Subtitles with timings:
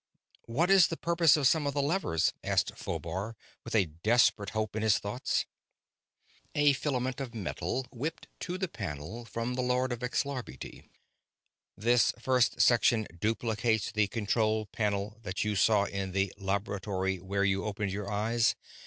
[0.47, 4.75] "What is the purpose of some of the levers?" asked Phobar, with a desperate hope
[4.75, 5.45] in his thoughts.
[6.55, 10.89] A filament of metal whipped to the panel from the lord of Xlarbti.
[11.77, 17.63] "This first section duplicates the control panel that you saw in the laboratory where you
[17.63, 18.55] opened your eyes.